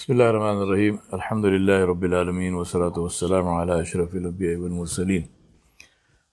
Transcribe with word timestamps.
بسم 0.00 0.12
الله 0.12 0.30
الرحمن 0.30 0.58
الرحيم 0.64 0.94
الحمد 1.18 1.46
لله 1.54 1.78
رب 1.92 2.04
العالمين 2.04 2.54
والصلاة 2.54 2.96
والسلام 3.04 3.46
على 3.48 3.80
أشرف 3.80 4.14
الأنبياء 4.14 4.56
والمرسلين 4.62 5.24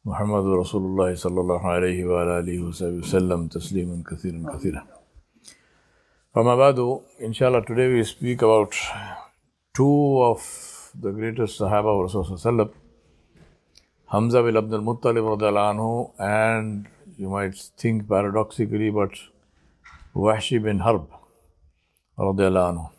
محمد 0.05 0.45
رسول 0.61 0.83
الله 0.89 1.15
صلى 1.15 1.39
الله 1.43 1.61
عليه 1.75 2.05
وعلى 2.05 2.39
آله 2.39 2.57
وصحبه 2.67 2.99
وسلم 3.03 3.47
تسليما 3.47 4.03
كثيرا 4.09 4.39
كثيرا 4.53 4.83
فما 6.33 6.55
بعد 6.55 6.79
إن 7.27 7.33
شاء 7.33 7.47
الله 7.49 7.61
today 7.69 7.89
we 7.91 8.03
speak 8.13 8.41
about 8.41 8.73
two 9.73 10.23
of 10.31 10.41
the 11.03 11.11
greatest 11.11 11.59
Sahaba 11.59 11.91
of 11.95 12.07
Rasulullah 12.07 12.69
Hamza 14.07 14.43
bin 14.43 14.55
Abdul 14.55 14.81
Muttalib 14.81 15.25
anhu 15.43 16.11
and 16.19 16.85
you 17.17 17.29
might 17.29 17.55
think 17.75 18.07
paradoxically 18.07 18.91
but 18.91 19.11
Wahshi 20.15 20.63
bin 20.63 20.79
Harb 20.79 21.09
anhu. 22.17 22.96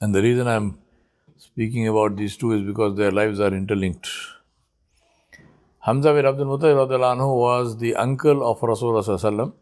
And 0.00 0.14
the 0.14 0.22
reason 0.22 0.46
I'm 0.46 0.78
speaking 1.38 1.88
about 1.88 2.16
these 2.16 2.36
two 2.36 2.52
is 2.52 2.62
because 2.62 2.96
their 2.96 3.10
lives 3.10 3.40
are 3.40 3.52
interlinked. 3.54 4.08
Hamza 5.80 6.12
bin 6.12 6.26
Abdul 6.26 6.46
Muttalib 6.46 7.36
was 7.38 7.78
the 7.78 7.94
uncle 7.94 8.48
of 8.50 8.60
Rasulullah 8.60 9.52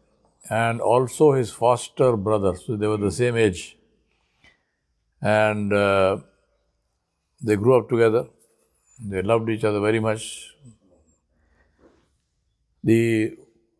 and 0.49 0.81
also 0.81 1.33
his 1.33 1.51
foster 1.51 2.17
brother. 2.17 2.55
So 2.55 2.75
they 2.75 2.87
were 2.87 2.97
the 2.97 3.11
same 3.11 3.37
age. 3.37 3.77
And 5.21 5.71
uh, 5.71 6.17
they 7.41 7.55
grew 7.55 7.77
up 7.77 7.89
together. 7.89 8.25
They 8.99 9.21
loved 9.21 9.49
each 9.49 9.63
other 9.63 9.79
very 9.79 9.99
much. 9.99 10.55
The 12.83 13.37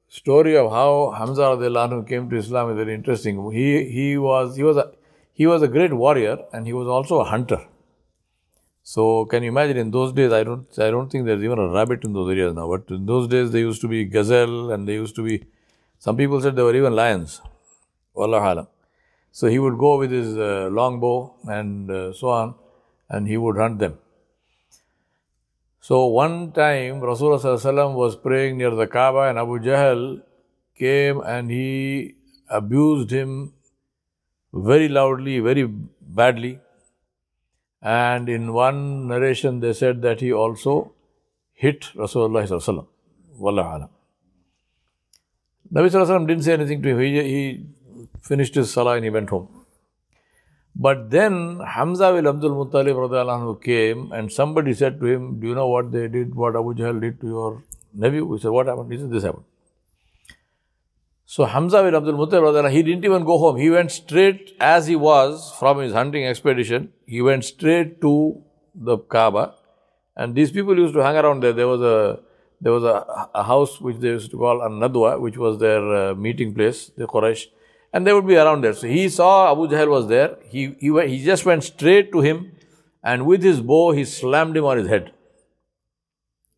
story 0.07 0.57
of 0.57 0.71
how 0.71 1.11
Hamza 1.17 2.03
came 2.07 2.29
to 2.29 2.35
Islam 2.37 2.71
is 2.71 2.77
very 2.77 2.93
interesting. 2.93 3.51
He, 3.51 3.89
he, 3.89 4.17
was, 4.17 4.55
he, 4.55 4.63
was 4.63 4.77
a, 4.77 4.91
he 5.39 5.45
was 5.45 5.61
a 5.61 5.67
great 5.67 5.93
warrior 5.93 6.37
and 6.53 6.65
he 6.65 6.73
was 6.73 6.87
also 6.87 7.19
a 7.19 7.25
hunter. 7.25 7.61
So 8.83 9.25
can 9.25 9.43
you 9.43 9.49
imagine 9.49 9.77
in 9.77 9.91
those 9.91 10.13
days 10.13 10.31
I 10.31 10.43
don't 10.43 10.79
I 10.87 10.89
don't 10.95 11.09
think 11.11 11.25
there's 11.25 11.43
even 11.43 11.59
a 11.59 11.67
rabbit 11.69 12.05
in 12.05 12.13
those 12.13 12.29
areas 12.29 12.53
now. 12.53 12.67
But 12.69 12.93
in 12.95 13.05
those 13.05 13.27
days 13.27 13.51
there 13.51 13.61
used 13.61 13.81
to 13.81 13.89
be 13.89 14.05
gazelle 14.05 14.71
and 14.71 14.87
there 14.87 14.95
used 14.95 15.15
to 15.15 15.23
be 15.23 15.43
some 15.99 16.15
people 16.15 16.39
said 16.41 16.55
there 16.55 16.63
were 16.63 16.75
even 16.75 16.95
lions. 16.95 17.41
So 19.39 19.47
he 19.47 19.59
would 19.59 19.77
go 19.77 19.97
with 19.97 20.11
his 20.11 20.37
uh, 20.37 20.69
long 20.71 20.99
bow 21.01 21.35
and 21.43 21.91
uh, 21.91 22.13
so 22.13 22.29
on 22.29 22.55
and 23.09 23.27
he 23.27 23.35
would 23.35 23.57
hunt 23.57 23.79
them. 23.79 23.97
So 25.81 26.05
one 26.05 26.53
time 26.53 27.01
Rasulullah 27.01 27.93
was 27.93 28.15
praying 28.15 28.57
near 28.57 28.71
the 28.71 28.87
Kaaba 28.87 29.27
and 29.29 29.37
Abu 29.37 29.59
Jahl 29.59 30.21
came 30.77 31.19
and 31.21 31.51
he 31.51 32.15
abused 32.49 33.11
him 33.11 33.54
very 34.55 34.87
loudly, 34.87 35.39
very 35.39 35.65
badly. 35.65 36.59
And 37.81 38.29
in 38.29 38.53
one 38.53 39.07
narration 39.07 39.59
they 39.59 39.73
said 39.73 40.01
that 40.01 40.21
he 40.21 40.31
also 40.33 40.93
hit 41.53 41.81
Rasulullah 41.95 42.87
Wallah 43.37 43.89
Nabi 45.73 45.89
Sallallahu 45.89 46.27
didn't 46.27 46.43
say 46.43 46.53
anything 46.53 46.81
to 46.81 46.89
him. 46.89 46.99
He, 46.99 47.23
he 47.23 47.65
finished 48.21 48.55
his 48.55 48.71
salah 48.71 48.95
and 48.95 49.03
he 49.03 49.09
went 49.09 49.29
home. 49.29 49.47
But 50.75 51.09
then 51.09 51.59
Hamza 51.59 52.13
will 52.13 52.27
Abdul 52.27 52.65
Muttalib 52.65 53.63
came 53.63 54.11
and 54.11 54.31
somebody 54.31 54.73
said 54.73 54.99
to 54.99 55.05
him, 55.05 55.39
Do 55.39 55.47
you 55.47 55.55
know 55.55 55.67
what 55.67 55.91
they 55.91 56.07
did, 56.07 56.35
what 56.35 56.55
Abu 56.55 56.73
Jahl 56.75 56.99
did 56.99 57.19
to 57.21 57.27
your 57.27 57.63
nephew? 57.93 58.31
He 58.33 58.41
said, 58.41 58.51
What 58.51 58.67
happened? 58.67 58.91
He 58.91 58.97
said, 58.99 59.09
This 59.09 59.23
happened. 59.23 59.45
So 61.25 61.45
Hamza 61.45 61.83
bin 61.83 61.95
Abdul 61.95 62.13
Muttalib, 62.13 62.71
he 62.71 62.83
didn't 62.83 63.03
even 63.03 63.23
go 63.23 63.37
home. 63.37 63.57
He 63.57 63.69
went 63.69 63.91
straight 63.91 64.55
as 64.59 64.87
he 64.87 64.95
was 64.95 65.51
from 65.59 65.79
his 65.79 65.93
hunting 65.93 66.25
expedition. 66.25 66.93
He 67.05 67.21
went 67.21 67.45
straight 67.45 67.99
to 68.01 68.41
the 68.73 68.97
Kaaba. 68.97 69.55
And 70.15 70.35
these 70.35 70.51
people 70.51 70.77
used 70.77 70.93
to 70.93 71.03
hang 71.03 71.17
around 71.17 71.43
there. 71.43 71.53
There 71.53 71.67
was 71.67 71.81
a 71.81 72.19
there 72.61 72.71
was 72.71 72.83
a, 72.83 73.29
a 73.33 73.43
house 73.43 73.81
which 73.81 73.97
they 73.97 74.09
used 74.09 74.31
to 74.31 74.37
call 74.37 74.61
an 74.61 74.79
Nadwa, 74.79 75.19
which 75.19 75.37
was 75.37 75.59
their 75.59 75.83
uh, 75.95 76.15
meeting 76.15 76.53
place, 76.53 76.89
the 76.95 77.05
Quraysh 77.05 77.47
and 77.95 78.05
they 78.05 78.11
would 78.11 78.27
be 78.27 78.35
around 78.35 78.61
there. 78.61 78.73
So 78.73 78.87
he 78.87 79.07
saw 79.07 79.49
Abu 79.49 79.69
Jahl 79.69 79.89
was 79.89 80.07
there. 80.09 80.35
He, 80.49 80.75
he, 80.79 80.89
he 81.07 81.23
just 81.23 81.45
went 81.45 81.63
straight 81.63 82.11
to 82.11 82.19
him 82.19 82.51
and 83.01 83.25
with 83.25 83.41
his 83.41 83.61
bow 83.61 83.93
he 83.93 84.03
slammed 84.03 84.57
him 84.57 84.65
on 84.65 84.77
his 84.77 84.89
head. 84.89 85.13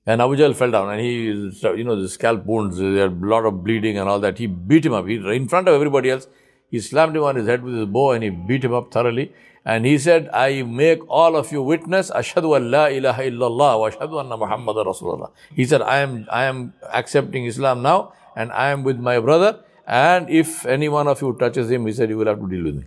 And 0.10 0.22
Abu 0.22 0.38
Jahl 0.38 0.56
fell 0.56 0.72
down 0.72 0.90
and 0.90 1.02
he, 1.02 1.26
you 1.26 1.84
know, 1.84 2.02
the 2.02 2.08
scalp 2.08 2.46
wounds, 2.46 2.78
there 2.78 3.08
a 3.08 3.10
lot 3.10 3.46
of 3.46 3.62
bleeding 3.62 3.98
and 3.98 4.08
all 4.08 4.22
that. 4.22 4.38
He 4.38 4.48
beat 4.48 4.86
him 4.86 4.94
up. 4.94 5.06
He, 5.06 5.16
in 5.16 5.50
front 5.50 5.68
of 5.68 5.76
everybody 5.76 6.10
else, 6.10 6.28
he 6.72 6.80
slammed 6.80 7.18
him 7.18 7.24
on 7.24 7.36
his 7.36 7.46
head 7.46 7.62
with 7.62 7.76
his 7.76 7.86
bow 7.88 8.12
and 8.12 8.24
he 8.24 8.30
beat 8.30 8.64
him 8.64 8.74
up 8.74 8.90
thoroughly. 8.90 9.34
And 9.66 9.86
he 9.86 9.98
said, 9.98 10.30
I 10.32 10.64
make 10.64 11.02
all 11.10 11.36
of 11.36 11.52
you 11.52 11.62
witness, 11.62 12.10
Ashhadu 12.10 12.56
an 12.56 12.72
la 12.72 12.86
ilaha 12.86 13.22
illallah 13.24 13.80
wa 13.82 13.90
ashhadu 13.90 14.24
anna 14.24 14.38
Muhammad 14.38 14.78
Rasulullah. 14.78 15.32
He 15.54 15.66
said, 15.66 15.82
I 15.82 15.98
am, 15.98 16.26
I 16.32 16.46
am 16.46 16.74
accepting 16.94 17.46
Islam 17.46 17.82
now 17.82 18.14
and 18.34 18.54
I 18.54 18.70
am 18.70 18.86
with 18.86 18.98
my 18.98 19.20
brother 19.20 19.60
and 19.86 20.30
if 20.30 20.66
any 20.66 20.88
one 20.88 21.10
of 21.10 21.22
you 21.22 21.36
touches 21.38 21.70
him, 21.70 21.86
he 21.86 21.92
said, 21.92 22.10
you 22.10 22.18
will 22.18 22.28
have 22.28 22.40
to 22.40 22.48
deal 22.48 22.64
with 22.64 22.76
me. 22.76 22.86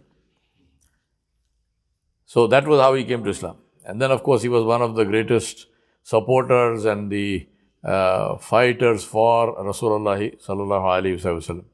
So 2.25 2.47
that 2.47 2.67
was 2.67 2.81
how 2.81 2.95
he 2.95 3.05
came 3.05 3.25
to 3.25 3.31
Islam. 3.31 3.59
And 3.85 4.01
then, 4.01 4.11
of 4.11 4.23
course, 4.23 4.41
he 4.41 4.49
was 4.49 4.65
one 4.65 4.81
of 4.81 4.95
the 4.95 5.05
greatest 5.05 5.67
supporters 6.11 6.85
and 6.85 7.11
the 7.17 7.47
uh, 7.85 8.37
fighters 8.39 9.05
for 9.05 9.57
Rasulullah 9.71 10.19
sallallahu 10.47 10.91
alaihi 10.95 11.19
wasallam. 11.19 11.65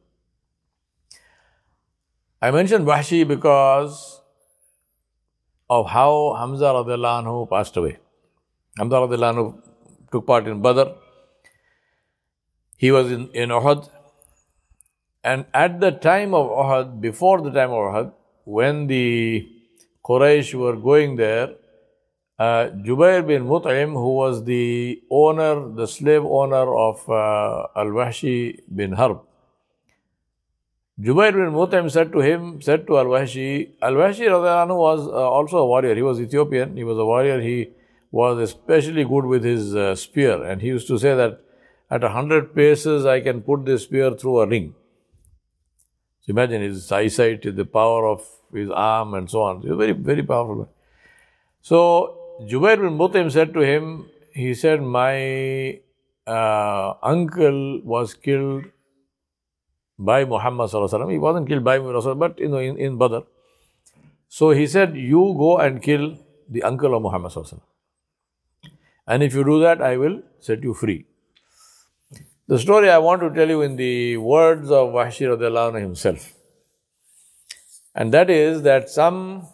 I 2.41 2.51
mentioned 2.51 2.87
Wahshi 2.87 3.27
because 3.27 4.21
of 5.69 5.89
how 5.89 6.37
Hamza 6.39 6.73
radiallahu 6.79 7.25
anhu 7.25 7.51
passed 7.51 7.77
away. 7.77 7.99
Hamza 8.79 8.97
radiallahu 9.05 9.35
anhu 9.35 9.63
took 10.13 10.27
part 10.27 10.47
in 10.47 10.63
Badr. 10.63 10.89
He 12.77 12.93
was 12.93 13.11
in, 13.11 13.29
in 13.31 13.49
Uhud 13.49 13.89
and 15.27 15.45
at 15.53 15.81
the 15.81 15.91
time 15.91 16.35
of 16.35 16.51
Uhud, 16.65 17.01
before 17.01 17.41
the 17.41 17.51
time 17.51 17.71
of 17.71 17.87
Uhud, 17.93 18.13
when 18.45 18.87
the 18.87 19.49
Quraysh 20.05 20.55
were 20.55 20.77
going 20.77 21.17
there, 21.17 21.49
uh, 22.39 22.69
Jubair 22.85 23.27
bin 23.27 23.45
Mut'im, 23.45 23.93
who 23.93 24.15
was 24.15 24.45
the 24.45 25.03
owner, 25.11 25.69
the 25.75 25.87
slave 25.87 26.25
owner 26.25 26.77
of 26.77 27.09
uh, 27.09 27.67
Al-Wahshi 27.75 28.61
bin 28.75 28.93
Harb, 28.93 29.21
Jubair 30.99 31.33
bin 31.33 31.53
Mut'im 31.53 31.91
said 31.91 32.11
to 32.13 32.21
him, 32.21 32.61
said 32.63 32.87
to 32.87 32.99
Al-Wahshi, 32.99 33.73
Al-Wahshi 33.83 34.29
was 34.31 35.07
uh, 35.07 35.11
also 35.11 35.59
a 35.59 35.67
warrior. 35.67 35.95
He 35.95 36.03
was 36.03 36.19
Ethiopian. 36.21 36.75
He 36.77 36.85
was 36.85 36.97
a 36.99 37.05
warrior. 37.05 37.41
He 37.41 37.71
was 38.11 38.39
especially 38.39 39.05
good 39.05 39.27
with 39.27 39.45
his 39.45 39.77
uh, 39.77 39.95
spear. 39.95 40.43
And 40.43 40.63
he 40.63 40.69
used 40.69 40.87
to 40.89 40.99
say 40.99 41.15
that 41.15 41.41
at 41.91 42.03
a 42.03 42.09
hundred 42.09 42.55
paces, 42.55 43.05
I 43.05 43.21
can 43.21 43.43
put 43.43 43.67
this 43.67 43.83
spear 43.83 44.13
through 44.13 44.41
a 44.41 44.47
ring. 44.47 44.75
So 46.23 46.31
imagine 46.31 46.63
his 46.63 46.91
eyesight, 46.91 47.43
the 47.43 47.67
power 47.67 48.07
of 48.07 48.27
his 48.53 48.71
arm 48.71 49.13
and 49.13 49.31
so 49.31 49.43
on. 49.43 49.61
He 49.61 49.69
was 49.69 49.77
very, 49.77 49.93
very 49.93 50.23
powerful. 50.23 50.71
So 51.61 52.26
Jubair 52.41 52.77
bin 52.77 52.99
Mut'im 52.99 53.31
said 53.31 53.55
to 53.55 53.61
him, 53.61 54.07
he 54.33 54.53
said, 54.53 54.83
my 54.83 55.81
uh, 56.27 56.95
uncle 57.03 57.81
was 57.83 58.13
killed 58.15 58.65
by 59.99 60.25
Muhammad 60.25 60.69
sallallahu 60.71 61.11
He 61.11 61.19
wasn't 61.19 61.49
killed 61.49 61.65
by 61.65 61.79
Muhammad, 61.79 62.19
but 62.19 62.39
you 62.39 62.49
know, 62.49 62.59
in, 62.59 62.77
in 62.77 62.99
Badr. 62.99 63.21
So 64.29 64.51
he 64.51 64.67
said, 64.67 64.97
you 64.97 65.35
go 65.39 65.59
and 65.59 65.83
kill 65.83 66.19
the 66.49 66.63
uncle 66.63 66.95
of 66.95 67.03
Muhammad 67.03 67.33
sallallahu 67.33 67.61
And 69.07 69.23
if 69.23 69.35
you 69.35 69.43
do 69.43 69.61
that, 69.61 69.81
I 69.81 69.97
will 69.97 70.23
set 70.39 70.63
you 70.63 70.75
free. 70.75 71.07
The 72.49 72.59
story 72.59 72.91
I 72.91 72.99
want 72.99 73.23
to 73.23 73.31
tell 73.31 73.49
you 73.49 73.63
in 73.63 73.77
the 73.77 74.19
words 74.19 74.71
of 74.71 74.91
Wahshi 74.91 75.27
radiallahu 75.27 75.81
himself. 75.81 76.35
And 77.95 78.13
that 78.13 78.29
is 78.29 78.63
that 78.63 78.91
some 78.91 79.49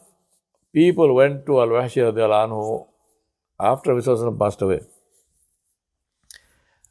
people 0.72 1.14
went 1.14 1.46
to 1.46 1.60
Al-Wahshi 1.60 2.02
radiallahu 2.08 2.86
after 3.60 3.94
Rasulullah 3.94 4.38
passed 4.38 4.62
away. 4.62 4.80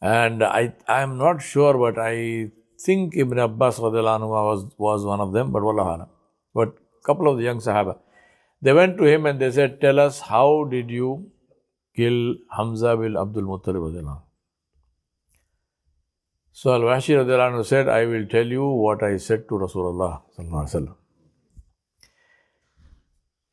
And 0.01 0.44
I 0.44 0.74
am 0.88 1.18
not 1.18 1.42
sure, 1.42 1.78
but 1.78 2.00
I 2.00 2.51
think 2.80 3.16
Ibn 3.16 3.39
Abbas 3.39 3.80
radiallahu 3.80 4.28
was, 4.30 4.66
was 4.78 5.06
one 5.06 5.19
of 5.19 5.33
them, 5.33 5.51
but 5.51 5.62
wallah 5.63 6.07
But 6.54 6.69
a 6.69 7.06
couple 7.06 7.30
of 7.30 7.38
the 7.38 7.44
young 7.44 7.60
Sahaba. 7.60 8.00
They 8.62 8.74
went 8.74 8.98
to 8.98 9.06
him 9.06 9.25
and 9.25 9.39
they 9.39 9.51
said, 9.51 9.81
Tell 9.81 10.00
us, 10.00 10.19
how 10.22 10.66
did 10.69 10.89
you 10.89 11.31
kill 11.95 12.36
Hamza 12.56 12.95
bin 12.95 13.18
Abdul 13.18 13.44
Muttalib 13.44 14.22
so 16.54 16.74
Al-Wahshi 16.74 17.16
radiallahu 17.16 17.66
said, 17.66 17.88
I 17.89 18.06
will 18.06 18.27
tell 18.27 18.45
you 18.45 18.63
what 18.63 19.01
I 19.01 19.18
said 19.18 19.48
to 19.48 19.56
Rasulullah 19.56 20.22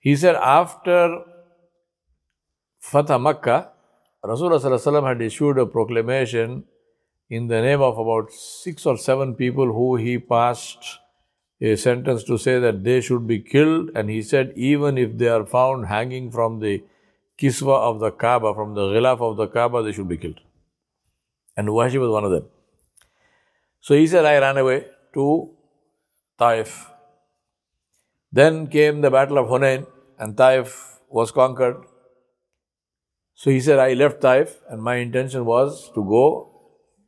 He 0.00 0.16
said, 0.16 0.36
after 0.36 1.24
Fatah 2.80 3.18
Makkah, 3.18 3.70
Rasulullah 4.24 5.08
had 5.08 5.22
issued 5.22 5.58
a 5.58 5.66
proclamation 5.66 6.64
in 7.30 7.46
the 7.48 7.60
name 7.60 7.80
of 7.80 7.98
about 7.98 8.32
six 8.32 8.86
or 8.86 8.96
seven 8.96 9.34
people 9.34 9.66
who 9.66 9.96
he 9.96 10.18
passed 10.18 10.98
a 11.60 11.76
sentence 11.76 12.22
to 12.24 12.38
say 12.38 12.58
that 12.60 12.84
they 12.84 13.00
should 13.00 13.26
be 13.26 13.40
killed, 13.40 13.90
and 13.94 14.08
he 14.08 14.22
said, 14.22 14.52
even 14.54 14.96
if 14.96 15.18
they 15.18 15.28
are 15.28 15.44
found 15.44 15.86
hanging 15.86 16.30
from 16.30 16.60
the 16.60 16.84
kiswa 17.36 17.80
of 17.80 17.98
the 17.98 18.10
Kaaba, 18.10 18.54
from 18.54 18.74
the 18.74 18.82
ghilaf 18.82 19.20
of 19.20 19.36
the 19.36 19.48
Kaaba, 19.48 19.82
they 19.82 19.92
should 19.92 20.08
be 20.08 20.16
killed. 20.16 20.40
And 21.56 21.68
Wahshi 21.68 21.98
was 21.98 22.10
one 22.10 22.24
of 22.24 22.30
them. 22.30 22.44
So 23.80 23.94
he 23.94 24.06
said, 24.06 24.24
I 24.24 24.38
ran 24.38 24.56
away 24.56 24.86
to 25.14 25.50
Taif. 26.38 26.90
Then 28.32 28.66
came 28.66 29.00
the 29.00 29.10
Battle 29.10 29.38
of 29.38 29.46
Hunain, 29.46 29.86
and 30.18 30.36
Taif 30.36 30.98
was 31.08 31.30
conquered. 31.30 31.84
So 33.34 33.50
he 33.50 33.60
said, 33.60 33.78
I 33.78 33.94
left 33.94 34.20
Taif, 34.20 34.60
and 34.68 34.82
my 34.82 34.96
intention 34.96 35.44
was 35.44 35.90
to 35.94 36.04
go 36.04 36.24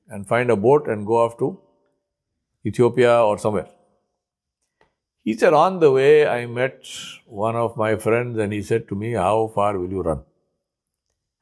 and 0.09 0.27
find 0.27 0.51
a 0.51 0.57
boat 0.57 0.89
and 0.89 1.07
go 1.07 1.19
off 1.25 1.39
to 1.39 1.61
Ethiopia 2.65 3.23
or 3.23 3.39
somewhere. 3.39 3.69
He 5.23 5.35
said, 5.35 5.53
On 5.53 5.81
the 5.81 5.93
way, 5.93 6.27
I 6.27 6.47
met 6.47 6.87
one 7.27 7.57
of 7.57 7.77
my 7.77 7.97
friends, 7.97 8.39
and 8.39 8.53
he 8.53 8.63
said 8.63 8.89
to 8.89 8.95
me, 8.95 9.13
How 9.13 9.49
far 9.55 9.79
will 9.79 9.91
you 9.91 10.03
run? 10.03 10.23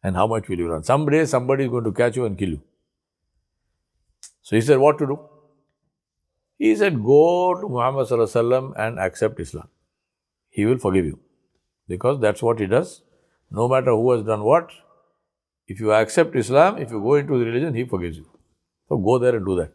And 0.03 0.17
how 0.17 0.27
much 0.27 0.49
will 0.49 0.59
you 0.59 0.71
run? 0.71 0.83
Someday 0.83 1.25
somebody 1.25 1.65
is 1.65 1.71
going 1.71 1.85
to 1.85 1.93
catch 1.93 2.17
you 2.17 2.25
and 2.25 2.37
kill 2.37 2.51
you. 2.51 2.63
So 4.43 4.57
he 4.57 4.63
said, 4.63 4.79
What 4.79 4.99
to 4.99 5.07
do? 5.07 5.21
He 6.59 6.75
said, 6.75 7.03
Go 7.03 7.55
to 7.61 7.69
Muhammad 7.69 8.11
and 8.77 8.99
accept 8.99 9.41
Islam. 9.41 9.69
He 10.51 10.67
will 10.67 10.79
forgive 10.79 11.07
you. 11.07 11.19
Because 11.87 12.21
that's 12.21 12.43
what 12.43 12.59
he 12.59 12.67
does. 12.67 13.03
No 13.51 13.69
matter 13.69 13.93
who 13.93 14.11
has 14.13 14.25
done 14.25 14.43
what, 14.43 14.71
if 15.67 15.81
you 15.81 15.93
accept 15.93 16.37
Islam, 16.37 16.79
if 16.79 16.91
you 16.91 17.01
go 17.01 17.15
into 17.15 17.39
the 17.39 17.45
religion, 17.45 17.75
he 17.75 17.85
forgives 17.85 18.19
you. 18.19 18.27
So 18.89 18.99
go 18.99 19.19
there 19.19 19.37
and 19.37 19.47
do 19.47 19.57
that. 19.57 19.73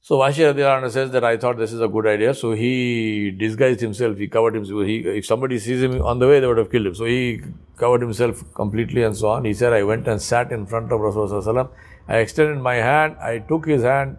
So 0.00 0.18
Wahshi 0.18 0.52
Radhiyallahu 0.52 0.90
says 0.90 1.12
that 1.12 1.22
I 1.22 1.36
thought 1.36 1.58
this 1.58 1.72
is 1.72 1.80
a 1.80 1.86
good 1.86 2.08
idea. 2.08 2.34
So 2.34 2.52
he 2.52 3.30
disguised 3.30 3.80
himself, 3.80 4.18
he 4.18 4.26
covered 4.26 4.54
himself. 4.54 4.84
He, 4.84 4.96
if 4.96 5.24
somebody 5.24 5.60
sees 5.60 5.80
him 5.80 6.02
on 6.02 6.18
the 6.18 6.26
way, 6.26 6.40
they 6.40 6.48
would 6.48 6.58
have 6.58 6.72
killed 6.72 6.86
him. 6.86 6.94
So 6.96 7.04
he 7.04 7.40
covered 7.76 8.00
himself 8.00 8.42
completely 8.54 9.04
and 9.04 9.16
so 9.16 9.28
on. 9.28 9.44
He 9.44 9.54
said, 9.54 9.72
I 9.72 9.84
went 9.84 10.08
and 10.08 10.20
sat 10.20 10.50
in 10.50 10.66
front 10.66 10.90
of 10.90 11.00
Rasulullah. 11.00 11.70
I 12.08 12.16
extended 12.16 12.58
my 12.58 12.74
hand, 12.74 13.16
I 13.20 13.38
took 13.38 13.66
his 13.66 13.84
hand, 13.84 14.16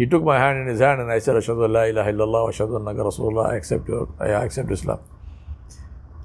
he 0.00 0.06
took 0.06 0.22
my 0.24 0.38
hand 0.38 0.60
in 0.60 0.66
his 0.66 0.80
hand 0.80 1.02
and 1.02 1.12
I 1.12 1.18
said, 1.18 1.36
Ashadu 1.36 1.70
la 1.70 1.82
ilaha 1.82 2.10
illallah 2.10 2.48
ashadu 2.50 2.76
annaka 2.80 3.04
Rasulullah, 3.06 3.50
I 3.50 3.56
accept, 3.56 3.86
your, 3.86 4.08
I 4.18 4.28
accept 4.28 4.70
Islam. 4.72 4.98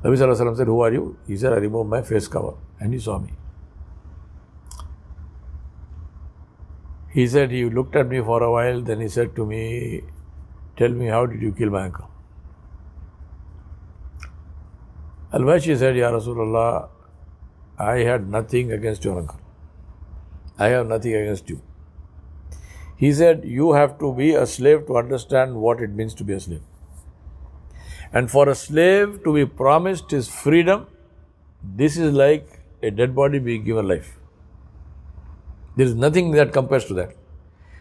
Nabi 0.02 0.56
said, 0.58 0.68
Who 0.68 0.80
are 0.80 0.94
you? 0.94 1.18
He 1.28 1.36
said, 1.36 1.52
I 1.52 1.58
removed 1.58 1.90
my 1.90 2.02
face 2.02 2.30
cover 2.30 2.54
and 2.80 2.94
he 2.94 3.00
saw 3.02 3.20
me. 3.20 3.34
He 7.12 7.28
said, 7.28 7.52
he 7.52 7.66
looked 7.66 7.98
at 7.98 8.08
me 8.08 8.22
for 8.22 8.42
a 8.44 8.50
while, 8.50 8.80
then 8.80 9.02
he 9.02 9.10
said 9.10 9.36
to 9.36 9.46
me, 9.46 10.04
Tell 10.78 10.92
me, 10.92 11.08
how 11.08 11.26
did 11.26 11.42
you 11.42 11.52
kill 11.52 11.70
my 11.70 11.84
uncle? 11.84 12.10
Al-Wahshi 15.34 15.78
said, 15.78 15.98
Ya 15.98 16.12
Rasulullah, 16.12 16.88
I 17.78 17.98
had 17.98 18.30
nothing 18.30 18.72
against 18.72 19.04
your 19.04 19.20
uncle. 19.20 19.40
I 20.58 20.68
have 20.68 20.88
nothing 20.88 21.14
against 21.14 21.50
you. 21.50 21.62
He 22.98 23.12
said, 23.12 23.44
You 23.44 23.74
have 23.74 24.00
to 24.00 24.14
be 24.14 24.34
a 24.34 24.46
slave 24.46 24.88
to 24.88 24.98
understand 24.98 25.56
what 25.56 25.82
it 25.82 25.92
means 25.92 26.14
to 26.16 26.24
be 26.24 26.34
a 26.34 26.40
slave. 26.40 26.62
And 28.14 28.32
for 28.32 28.48
a 28.48 28.56
slave 28.56 29.24
to 29.24 29.34
be 29.34 29.46
promised 29.46 30.12
his 30.12 30.30
freedom, 30.30 30.88
this 31.62 31.98
is 31.98 32.14
like 32.14 32.48
a 32.82 32.92
dead 32.92 33.16
body 33.16 33.40
being 33.40 33.64
given 33.64 33.88
life. 33.88 34.18
There 35.76 35.86
is 35.86 35.96
nothing 35.96 36.32
that 36.32 36.54
compares 36.54 36.86
to 36.86 36.94
that. 36.94 37.16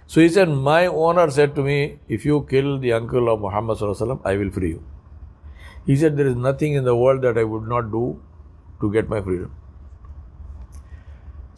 So 0.06 0.20
he 0.20 0.28
said, 0.28 0.48
My 0.48 0.86
owner 0.86 1.30
said 1.30 1.54
to 1.54 1.62
me, 1.62 1.98
If 2.08 2.24
you 2.24 2.46
kill 2.50 2.78
the 2.78 2.92
uncle 2.92 3.32
of 3.32 3.40
Muhammad, 3.40 3.78
I 4.24 4.36
will 4.36 4.50
free 4.50 4.70
you. 4.70 4.84
He 5.86 5.96
said, 5.96 6.16
There 6.16 6.26
is 6.26 6.34
nothing 6.34 6.72
in 6.74 6.84
the 6.84 6.96
world 6.96 7.22
that 7.22 7.38
I 7.38 7.44
would 7.44 7.68
not 7.68 7.92
do 7.92 8.20
to 8.80 8.92
get 8.92 9.08
my 9.08 9.20
freedom. 9.20 9.52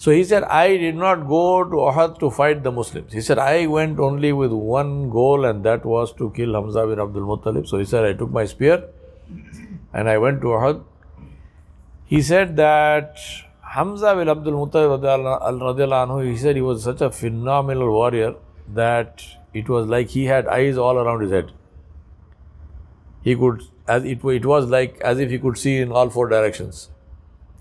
So 0.06 0.12
he 0.12 0.22
said, 0.22 0.44
I 0.44 0.76
did 0.76 0.94
not 0.94 1.26
go 1.26 1.64
to 1.64 1.78
Uhud 1.84 2.20
to 2.20 2.30
fight 2.30 2.62
the 2.62 2.70
Muslims. 2.70 3.12
He 3.12 3.20
said, 3.20 3.40
I 3.40 3.66
went 3.66 3.98
only 3.98 4.32
with 4.32 4.52
one 4.52 5.10
goal, 5.10 5.44
and 5.44 5.64
that 5.64 5.84
was 5.84 6.12
to 6.20 6.30
kill 6.30 6.54
Hamza 6.54 6.86
bin 6.86 7.00
Abdul 7.00 7.24
Muttalib. 7.30 7.66
So 7.66 7.78
he 7.78 7.84
said, 7.84 8.04
I 8.04 8.12
took 8.12 8.30
my 8.30 8.44
spear 8.44 8.84
and 9.92 10.08
I 10.08 10.16
went 10.18 10.42
to 10.42 10.46
Uhud. 10.58 10.84
He 12.04 12.22
said 12.22 12.54
that 12.56 13.18
Hamza 13.62 14.14
bin 14.14 14.28
Abdul 14.28 14.68
Muttalib, 14.68 16.30
he 16.30 16.36
said 16.36 16.54
he 16.54 16.62
was 16.62 16.84
such 16.84 17.00
a 17.00 17.10
phenomenal 17.10 17.90
warrior 17.90 18.36
that 18.74 19.24
it 19.52 19.68
was 19.68 19.88
like 19.88 20.10
he 20.10 20.26
had 20.26 20.46
eyes 20.46 20.78
all 20.78 20.98
around 20.98 21.22
his 21.22 21.32
head. 21.32 21.50
He 23.22 23.34
could, 23.34 23.62
as 23.88 24.04
it, 24.04 24.24
it 24.24 24.46
was 24.46 24.66
like 24.66 25.00
as 25.00 25.18
if 25.18 25.30
he 25.30 25.40
could 25.40 25.58
see 25.58 25.78
in 25.78 25.90
all 25.90 26.10
four 26.10 26.28
directions. 26.28 26.90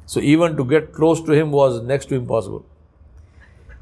So 0.06 0.20
even 0.20 0.56
to 0.58 0.66
get 0.66 0.94
close 0.94 1.22
to 1.24 1.32
him 1.32 1.52
was 1.52 1.82
next 1.82 2.08
to 2.08 2.16
impossible. 2.16 2.66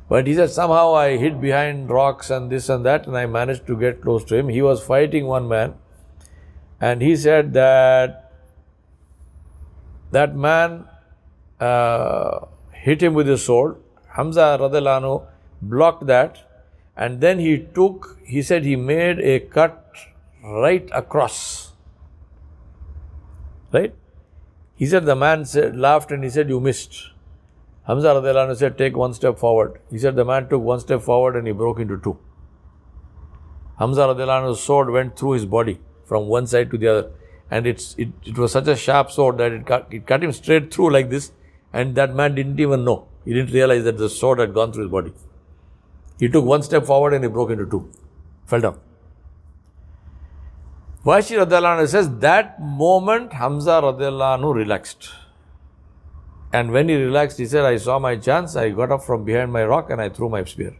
But 0.09 0.27
he 0.27 0.35
said 0.35 0.49
somehow 0.49 0.93
I 0.93 1.17
hid 1.17 1.41
behind 1.41 1.89
rocks 1.89 2.29
and 2.29 2.49
this 2.49 2.69
and 2.69 2.85
that, 2.85 3.07
and 3.07 3.17
I 3.17 3.25
managed 3.25 3.67
to 3.67 3.77
get 3.77 4.01
close 4.01 4.23
to 4.25 4.35
him. 4.35 4.49
He 4.49 4.61
was 4.61 4.83
fighting 4.83 5.25
one 5.25 5.47
man, 5.47 5.75
and 6.79 7.01
he 7.01 7.15
said 7.15 7.53
that 7.53 8.31
that 10.11 10.35
man 10.35 10.85
uh, 11.59 12.45
hit 12.71 13.01
him 13.01 13.13
with 13.13 13.27
his 13.27 13.43
sword. 13.43 13.77
Hamza 14.09 14.57
Radhalanu 14.59 15.25
blocked 15.61 16.05
that 16.05 16.43
and 16.95 17.21
then 17.21 17.39
he 17.39 17.57
took, 17.57 18.19
he 18.25 18.41
said 18.41 18.63
he 18.63 18.75
made 18.75 19.19
a 19.19 19.39
cut 19.39 19.83
right 20.43 20.87
across. 20.93 21.71
Right? 23.71 23.95
He 24.75 24.85
said 24.85 25.05
the 25.05 25.15
man 25.15 25.45
said, 25.45 25.77
laughed 25.77 26.11
and 26.11 26.23
he 26.23 26.29
said, 26.29 26.49
You 26.49 26.59
missed. 26.59 27.11
Hamza 27.85 28.07
Radhalanu 28.07 28.55
said, 28.55 28.77
Take 28.77 28.95
one 28.95 29.13
step 29.13 29.37
forward. 29.37 29.79
He 29.91 29.99
said 29.99 30.15
the 30.15 30.25
man 30.25 30.49
took 30.49 30.61
one 30.61 30.79
step 30.79 31.01
forward 31.01 31.35
and 31.35 31.45
he 31.45 31.53
broke 31.53 31.79
into 31.79 31.97
two. 31.97 32.17
Hamza 33.77 34.01
Radhalanu's 34.01 34.61
sword 34.61 34.89
went 34.89 35.17
through 35.17 35.31
his 35.31 35.45
body 35.45 35.79
from 36.05 36.27
one 36.27 36.47
side 36.47 36.71
to 36.71 36.77
the 36.77 36.87
other. 36.87 37.11
And 37.51 37.67
it's, 37.67 37.95
it, 37.97 38.09
it 38.23 38.37
was 38.37 38.51
such 38.51 38.67
a 38.67 38.75
sharp 38.75 39.11
sword 39.11 39.37
that 39.37 39.51
it 39.51 39.65
cut, 39.65 39.87
it 39.91 40.07
cut 40.07 40.23
him 40.23 40.31
straight 40.31 40.73
through 40.73 40.91
like 40.91 41.09
this 41.09 41.31
and 41.71 41.95
that 41.95 42.15
man 42.15 42.35
didn't 42.35 42.59
even 42.59 42.83
know. 42.83 43.07
He 43.25 43.33
didn't 43.33 43.53
realize 43.53 43.83
that 43.83 43.97
the 43.97 44.09
sword 44.09 44.39
had 44.39 44.53
gone 44.53 44.71
through 44.71 44.83
his 44.83 44.91
body. 44.91 45.13
He 46.19 46.29
took 46.29 46.45
one 46.45 46.63
step 46.63 46.85
forward 46.85 47.13
and 47.13 47.23
he 47.23 47.29
broke 47.29 47.51
into 47.51 47.65
two. 47.65 47.91
Fell 48.45 48.61
down. 48.61 48.79
Wahshi 51.05 51.35
Radhalanu 51.37 51.85
says 51.85 52.09
that 52.19 52.61
moment 52.61 53.33
Hamza 53.33 53.81
Radhalanu 53.83 54.55
relaxed. 54.55 55.09
And 56.53 56.71
when 56.71 56.87
he 56.87 56.95
relaxed, 56.95 57.37
he 57.39 57.45
said, 57.45 57.65
I 57.65 57.75
saw 57.75 57.99
my 57.99 58.15
chance. 58.15 58.55
I 58.55 58.69
got 58.69 58.89
up 58.89 59.03
from 59.03 59.25
behind 59.25 59.51
my 59.51 59.65
rock 59.65 59.89
and 59.89 59.99
I 59.99 60.07
threw 60.07 60.29
my 60.29 60.45
spear. 60.45 60.77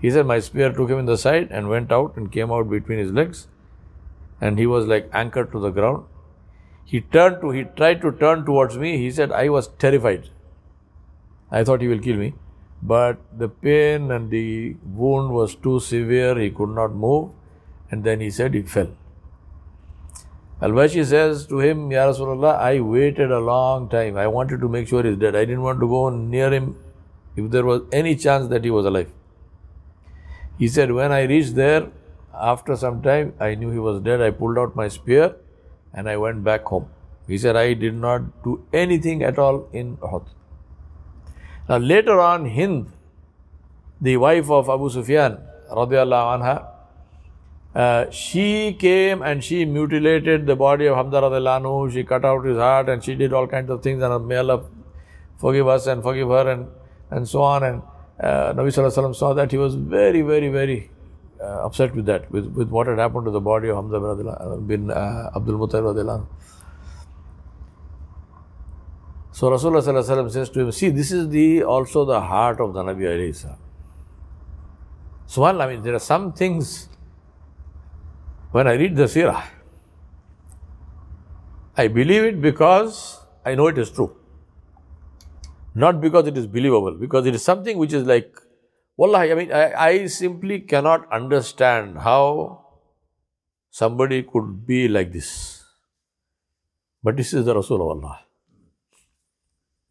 He 0.00 0.10
said, 0.10 0.26
My 0.26 0.38
spear 0.38 0.72
took 0.72 0.88
him 0.88 1.00
in 1.00 1.06
the 1.06 1.16
side 1.18 1.48
and 1.50 1.68
went 1.68 1.90
out 1.90 2.16
and 2.16 2.30
came 2.30 2.52
out 2.52 2.70
between 2.70 2.98
his 2.98 3.10
legs. 3.10 3.48
And 4.40 4.56
he 4.56 4.66
was 4.66 4.86
like 4.86 5.08
anchored 5.12 5.50
to 5.50 5.58
the 5.58 5.70
ground. 5.70 6.04
He 6.84 7.00
turned 7.00 7.40
to, 7.40 7.50
he 7.50 7.64
tried 7.64 8.02
to 8.02 8.12
turn 8.12 8.44
towards 8.44 8.78
me. 8.78 8.98
He 8.98 9.10
said, 9.10 9.32
I 9.32 9.48
was 9.48 9.68
terrified. 9.78 10.28
I 11.50 11.64
thought 11.64 11.80
he 11.80 11.88
will 11.88 11.98
kill 11.98 12.16
me. 12.16 12.34
But 12.82 13.18
the 13.36 13.48
pain 13.48 14.12
and 14.12 14.30
the 14.30 14.76
wound 14.84 15.32
was 15.32 15.56
too 15.56 15.80
severe, 15.80 16.38
he 16.38 16.50
could 16.50 16.68
not 16.68 16.94
move. 16.94 17.30
And 17.90 18.04
then 18.04 18.20
he 18.20 18.30
said 18.30 18.54
he 18.54 18.62
fell. 18.62 18.92
Al-Wahshi 20.62 21.04
says 21.04 21.46
to 21.46 21.58
him, 21.60 21.90
Ya 21.90 22.06
Rasulullah, 22.06 22.56
I 22.58 22.80
waited 22.80 23.30
a 23.30 23.38
long 23.38 23.90
time. 23.90 24.16
I 24.16 24.26
wanted 24.26 24.60
to 24.60 24.68
make 24.68 24.88
sure 24.88 25.02
he's 25.02 25.18
dead. 25.18 25.36
I 25.36 25.44
didn't 25.44 25.62
want 25.62 25.80
to 25.80 25.86
go 25.86 26.08
near 26.08 26.50
him 26.50 26.76
if 27.36 27.50
there 27.50 27.64
was 27.64 27.82
any 27.92 28.16
chance 28.16 28.48
that 28.48 28.64
he 28.64 28.70
was 28.70 28.86
alive. 28.86 29.10
He 30.58 30.68
said, 30.68 30.92
When 30.92 31.12
I 31.12 31.24
reached 31.24 31.54
there, 31.54 31.88
after 32.32 32.74
some 32.76 33.02
time, 33.02 33.34
I 33.38 33.54
knew 33.54 33.70
he 33.70 33.78
was 33.78 34.00
dead. 34.00 34.22
I 34.22 34.30
pulled 34.30 34.56
out 34.56 34.74
my 34.74 34.88
spear 34.88 35.36
and 35.92 36.08
I 36.08 36.16
went 36.16 36.42
back 36.42 36.64
home. 36.64 36.88
He 37.26 37.36
said, 37.36 37.56
I 37.56 37.74
did 37.74 37.94
not 37.94 38.42
do 38.42 38.64
anything 38.72 39.22
at 39.22 39.38
all 39.38 39.68
in 39.72 39.96
Uhud. 39.98 40.26
Now 41.68 41.76
later 41.78 42.20
on, 42.20 42.48
Hind, 42.48 42.92
the 44.00 44.16
wife 44.16 44.50
of 44.50 44.68
Abu 44.68 44.88
Sufyan, 44.88 45.38
radiallahu 45.70 46.40
anha, 46.40 46.66
uh, 47.76 48.10
she 48.10 48.72
came 48.72 49.20
and 49.20 49.44
she 49.44 49.66
mutilated 49.66 50.46
the 50.46 50.56
body 50.56 50.86
of 50.86 50.96
Hamza 50.96 51.20
radiallahu 51.20 51.92
She 51.92 52.04
cut 52.04 52.24
out 52.24 52.46
his 52.46 52.56
heart 52.56 52.88
and 52.88 53.04
she 53.04 53.14
did 53.14 53.34
all 53.34 53.46
kinds 53.46 53.68
of 53.68 53.82
things. 53.82 54.02
And 54.02 54.26
may 54.26 54.36
Allah 54.36 54.64
forgive 55.36 55.68
us 55.68 55.86
and 55.86 56.02
forgive 56.02 56.28
her 56.28 56.50
and, 56.50 56.68
and 57.10 57.28
so 57.28 57.42
on. 57.42 57.62
And 57.64 57.82
uh, 58.18 58.54
Nabi 58.54 58.68
Sallallahu 58.68 59.14
saw 59.14 59.34
that 59.34 59.50
he 59.50 59.58
was 59.58 59.74
very, 59.74 60.22
very, 60.22 60.48
very 60.48 60.90
uh, 61.38 61.66
upset 61.66 61.94
with 61.94 62.06
that, 62.06 62.30
with, 62.30 62.46
with 62.54 62.70
what 62.70 62.86
had 62.86 62.98
happened 62.98 63.26
to 63.26 63.30
the 63.30 63.42
body 63.42 63.68
of 63.68 63.76
Hamza 63.76 64.58
bin 64.66 64.90
uh, 64.90 65.32
Abdul 65.36 65.58
Muttalib. 65.58 66.26
So 69.32 69.50
Rasulullah 69.50 70.32
says 70.32 70.48
to 70.48 70.60
him, 70.60 70.72
see, 70.72 70.88
this 70.88 71.12
is 71.12 71.28
the 71.28 71.62
also 71.62 72.06
the 72.06 72.22
heart 72.22 72.58
of 72.58 72.72
the 72.72 72.82
Nabi 72.82 73.02
alayhi 73.02 73.36
salam. 75.28 75.60
I 75.60 75.66
mean, 75.66 75.82
there 75.82 75.94
are 75.94 75.98
some 75.98 76.32
things 76.32 76.88
when 78.56 78.66
I 78.66 78.72
read 78.80 78.96
the 78.96 79.04
seerah, 79.04 79.44
I 81.76 81.88
believe 81.88 82.24
it 82.24 82.40
because 82.40 83.20
I 83.44 83.54
know 83.54 83.66
it 83.66 83.76
is 83.76 83.90
true. 83.90 84.16
Not 85.74 86.00
because 86.00 86.26
it 86.26 86.38
is 86.38 86.46
believable, 86.46 86.96
because 87.02 87.26
it 87.26 87.34
is 87.34 87.44
something 87.44 87.76
which 87.76 87.92
is 87.92 88.06
like, 88.06 88.40
Wallah, 88.96 89.18
I 89.18 89.34
mean, 89.34 89.52
I, 89.52 89.64
I 89.88 90.06
simply 90.06 90.60
cannot 90.60 91.06
understand 91.12 91.98
how 91.98 92.64
somebody 93.68 94.22
could 94.22 94.66
be 94.66 94.88
like 94.88 95.12
this. 95.12 95.62
But 97.02 97.18
this 97.18 97.34
is 97.34 97.44
the 97.44 97.54
Rasul 97.54 97.82
of 97.82 97.88
Allah. 97.98 98.20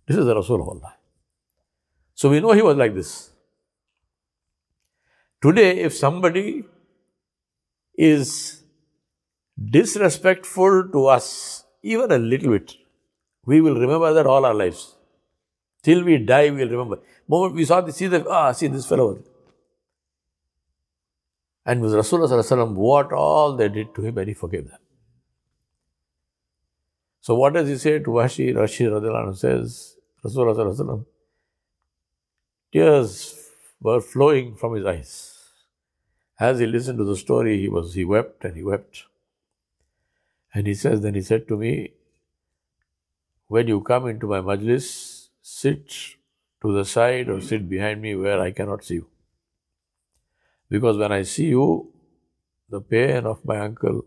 This 0.07 0.17
is 0.17 0.25
the 0.25 0.36
Rasul 0.36 0.62
of 0.63 0.69
Allah. 0.69 0.95
So 2.15 2.31
we 2.31 2.39
know 2.39 2.53
he 2.53 2.63
was 2.63 2.77
like 2.77 2.95
this. 2.95 3.29
Today, 5.39 5.81
if 5.81 5.93
somebody 5.93 6.63
is 7.97 8.61
disrespectful 9.69 10.89
to 10.91 11.07
us, 11.07 11.63
even 11.81 12.11
a 12.11 12.17
little 12.17 12.51
bit, 12.51 12.75
we 13.45 13.61
will 13.61 13.79
remember 13.79 14.13
that 14.13 14.25
all 14.25 14.45
our 14.45 14.53
lives. 14.53 14.95
Till 15.83 16.03
we 16.03 16.17
die, 16.17 16.49
we 16.49 16.57
will 16.63 16.69
remember. 16.69 16.99
Moment 17.27 17.55
we 17.55 17.65
saw 17.65 17.81
this, 17.81 17.95
see 17.97 18.07
the 18.07 18.27
ah, 18.27 18.51
see 18.51 18.67
this 18.67 18.85
fellow. 18.87 19.23
And 21.65 21.81
with 21.81 21.93
Rasulullah 21.93 22.73
what 22.73 23.11
all 23.11 23.55
they 23.55 23.69
did 23.69 23.93
to 23.95 24.01
him, 24.01 24.17
and 24.17 24.27
he 24.27 24.33
forgave 24.33 24.69
them. 24.69 24.79
So 27.21 27.35
what 27.35 27.53
does 27.53 27.67
he 27.67 27.77
say 27.77 27.99
to 27.99 28.05
Wahshi? 28.05 28.53
Rashi 28.53 28.87
Radhalanu 28.87 29.35
says, 29.35 29.95
Rasulullah 30.23 31.05
tears 32.71 33.35
were 33.81 34.01
flowing 34.01 34.55
from 34.55 34.75
his 34.75 34.85
eyes. 34.85 35.35
As 36.39 36.60
he 36.60 36.65
listened 36.65 36.98
to 36.98 37.06
the 37.06 37.15
story, 37.15 37.60
he 37.62 37.70
was 37.70 37.94
he 37.94 38.04
wept 38.04 38.44
and 38.44 38.56
he 38.56 38.63
wept. 38.63 39.06
And 40.54 40.68
he 40.68 40.74
says, 40.74 41.01
then 41.01 41.15
he 41.15 41.22
said 41.22 41.48
to 41.48 41.58
me, 41.58 41.94
when 43.48 43.68
you 43.68 43.82
come 43.82 44.08
into 44.08 44.27
my 44.27 44.39
majlis, 44.39 45.27
sit 45.42 45.92
to 46.62 46.74
the 46.74 46.86
side 46.86 47.30
or 47.30 47.42
sit 47.42 47.70
behind 47.70 48.01
me 48.01 48.15
where 48.15 48.39
I 48.39 48.51
cannot 48.51 48.84
see 48.84 48.96
you. 48.96 49.08
Because 50.70 50.98
when 50.98 51.12
I 51.12 51.22
see 51.24 51.48
you, 51.48 51.94
the 52.70 52.82
pain 52.82 53.25
of 53.25 53.46
my 53.46 53.60
uncle 53.60 54.06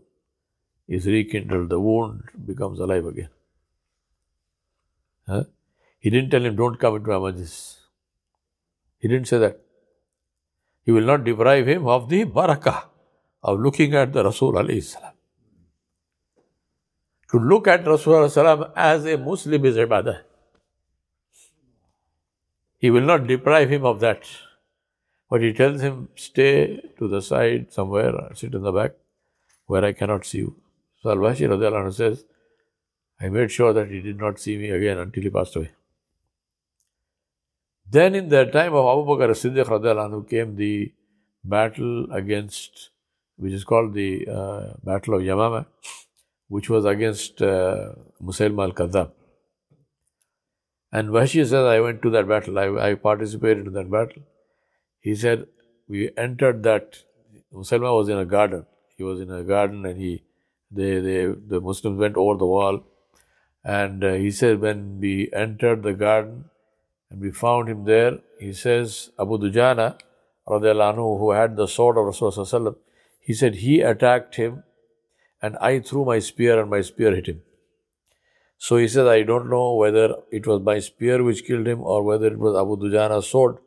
is 0.87 1.05
rekindled, 1.05 1.69
the 1.69 1.79
wound 1.79 2.23
becomes 2.45 2.79
alive 2.79 3.05
again. 3.05 3.29
Huh? 5.27 5.43
He 5.99 6.09
didn't 6.09 6.31
tell 6.31 6.43
him, 6.43 6.55
don't 6.55 6.79
come 6.79 6.95
into 6.95 7.09
my 7.09 7.15
majlis. 7.15 7.77
He 8.97 9.07
didn't 9.07 9.27
say 9.27 9.37
that. 9.37 9.61
He 10.83 10.91
will 10.91 11.05
not 11.05 11.23
deprive 11.23 11.67
him 11.67 11.87
of 11.87 12.09
the 12.09 12.25
barakah 12.25 12.85
of 13.43 13.59
looking 13.59 13.95
at 13.95 14.13
the 14.13 14.23
Rasul 14.23 14.53
alayhi 14.53 14.83
salam. 14.83 15.13
To 17.31 17.37
look 17.37 17.67
at 17.67 17.85
Rasul 17.85 18.27
salam 18.29 18.71
as 18.75 19.05
a 19.05 19.17
Muslim 19.17 19.65
is 19.65 19.75
ibadah. 19.75 20.21
He 22.77 22.89
will 22.89 23.01
not 23.01 23.27
deprive 23.27 23.69
him 23.69 23.85
of 23.85 23.99
that. 23.99 24.23
But 25.29 25.41
he 25.41 25.53
tells 25.53 25.81
him, 25.81 26.09
stay 26.15 26.81
to 26.97 27.07
the 27.07 27.21
side 27.21 27.71
somewhere, 27.71 28.13
sit 28.33 28.55
in 28.55 28.63
the 28.63 28.71
back, 28.71 28.93
where 29.67 29.85
I 29.85 29.93
cannot 29.93 30.25
see 30.25 30.39
you. 30.39 30.55
So 31.03 31.11
Al-Wahshi 31.11 31.93
says, 31.93 32.25
I 33.21 33.29
made 33.29 33.51
sure 33.51 33.73
that 33.73 33.89
he 33.91 34.01
did 34.01 34.17
not 34.17 34.39
see 34.39 34.57
me 34.57 34.71
again 34.71 34.97
until 34.97 35.21
he 35.21 35.29
passed 35.29 35.55
away. 35.55 35.71
Then 37.91 38.13
in 38.13 38.29
the 38.29 38.45
time 38.45 38.73
of 38.75 38.85
Abu 38.85 39.03
Bakr 39.09 39.31
as-Siddiq 39.31 39.65
anhu 39.65 40.29
came 40.29 40.55
the 40.55 40.93
battle 41.43 42.11
against, 42.11 42.91
which 43.37 43.53
is 43.53 43.63
called 43.63 43.93
the 43.93 44.27
uh, 44.27 44.73
Battle 44.83 45.15
of 45.15 45.21
Yamama, 45.21 45.65
which 46.49 46.69
was 46.69 46.85
against 46.85 47.41
uh, 47.41 47.93
Musaylima 48.21 48.65
al-Kadhab. 48.65 49.11
And 50.91 51.09
Wahshi 51.09 51.43
says, 51.43 51.53
I 51.53 51.79
went 51.79 52.01
to 52.03 52.09
that 52.11 52.27
battle, 52.27 52.59
I, 52.59 52.89
I 52.89 52.95
participated 52.95 53.67
in 53.67 53.73
that 53.73 53.89
battle. 53.89 54.21
He 54.99 55.15
said, 55.15 55.47
we 55.87 56.11
entered 56.17 56.61
that, 56.63 57.03
Musaylima 57.51 57.95
was 57.95 58.09
in 58.09 58.17
a 58.17 58.25
garden. 58.25 58.65
He 58.97 59.03
was 59.03 59.19
in 59.21 59.31
a 59.31 59.43
garden 59.43 59.85
and 59.85 59.99
he, 59.99 60.23
they, 60.69 60.99
they, 60.99 61.25
the 61.25 61.59
Muslims 61.59 61.99
went 61.99 62.17
over 62.17 62.37
the 62.37 62.45
wall. 62.45 62.83
And 63.63 64.03
uh, 64.03 64.13
he 64.13 64.29
said, 64.29 64.61
when 64.61 64.99
we 64.99 65.29
entered 65.33 65.83
the 65.83 65.93
garden, 65.93 66.45
and 67.09 67.21
we 67.21 67.31
found 67.31 67.69
him 67.69 67.85
there. 67.85 68.19
He 68.39 68.53
says, 68.53 69.11
Abu 69.19 69.37
Dujana, 69.37 69.97
anhu, 70.47 71.19
who 71.19 71.31
had 71.31 71.55
the 71.55 71.67
sword 71.67 71.97
of 71.97 72.05
Rasulullah, 72.05 72.75
he 73.19 73.33
said, 73.33 73.55
he 73.55 73.81
attacked 73.81 74.35
him 74.35 74.63
and 75.41 75.57
I 75.57 75.79
threw 75.79 76.05
my 76.05 76.19
spear 76.19 76.59
and 76.59 76.69
my 76.69 76.81
spear 76.81 77.15
hit 77.15 77.27
him. 77.27 77.41
So 78.57 78.77
he 78.77 78.87
says, 78.87 79.07
I 79.07 79.23
don't 79.23 79.49
know 79.49 79.75
whether 79.75 80.15
it 80.31 80.45
was 80.45 80.61
my 80.61 80.79
spear 80.79 81.23
which 81.23 81.45
killed 81.45 81.67
him 81.67 81.81
or 81.81 82.03
whether 82.03 82.27
it 82.27 82.37
was 82.37 82.57
Abu 82.57 82.75
Dujana's 82.77 83.27
sword. 83.27 83.57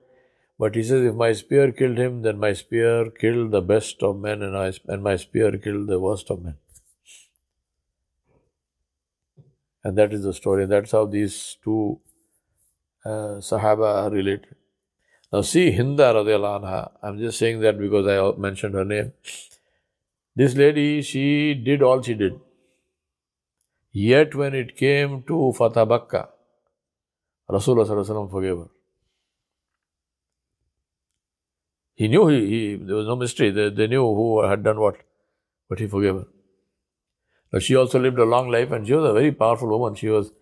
But 0.59 0.75
he 0.75 0.83
says, 0.83 1.05
if 1.05 1.15
my 1.15 1.33
spear 1.33 1.73
killed 1.73 1.99
him, 1.99 2.23
then 2.23 2.39
my 2.39 2.53
spear 2.53 3.11
killed 3.11 3.53
the 3.53 3.63
best 3.63 4.03
of 4.03 4.19
men 4.19 4.43
and, 4.43 4.57
I, 4.57 4.73
and 4.87 5.03
my 5.03 5.17
spear 5.17 5.57
killed 5.57 5.87
the 5.87 5.99
worst 5.99 6.31
of 6.31 6.43
men. 6.43 6.57
And 9.83 9.97
that 9.99 10.13
is 10.13 10.23
the 10.23 10.35
story. 10.35 10.67
That's 10.67 10.93
how 10.93 11.07
these 11.07 11.57
two 11.65 12.01
Uh, 13.05 13.41
Sahaba 13.41 14.05
are 14.05 14.11
related. 14.11 14.55
Now 15.33 15.41
see 15.41 15.73
Hinda 15.73 16.13
radiallahu 16.15 16.63
anha, 16.63 16.91
I'm 17.03 17.19
just 17.19 17.39
saying 17.39 17.61
that 17.61 17.79
because 17.79 18.07
I 18.07 18.39
mentioned 18.39 18.75
her 18.75 18.85
name. 18.85 19.13
This 20.37 20.55
lady, 20.55 21.03
she 21.03 21.55
did 21.55 21.83
all 21.83 22.03
she 22.03 22.15
did. 22.15 22.39
Yet 23.93 24.35
when 24.35 24.55
it 24.55 24.77
came 24.77 25.23
to 25.25 25.53
Fatah 25.53 25.85
Makkah, 25.85 26.29
Rasulullah 27.51 28.31
forgave 28.31 28.59
her. 28.59 28.69
He 31.95 32.09
knew 32.09 32.27
he, 32.29 32.47
he, 32.47 32.77
there 32.77 32.97
was 32.97 33.07
no 33.07 33.17
mystery. 33.17 33.51
They, 33.51 33.69
they 33.69 33.87
knew 33.87 34.03
who 34.03 34.43
had 34.43 34.63
done 34.63 34.81
what, 34.81 34.97
but 35.69 35.79
he 35.79 35.87
forgave 35.87 36.15
her. 36.15 36.27
Now 37.53 37.59
she 37.59 37.77
also 37.77 37.99
lived 37.99 38.19
a 38.19 38.25
long 38.25 38.49
life 38.49 38.71
and 38.71 38.87
she 38.87 38.95
was 38.95 39.11
a 39.11 39.13
very 39.13 39.33
powerful 39.33 39.69
woman. 39.69 39.95
She 39.95 40.09
was 40.09 40.33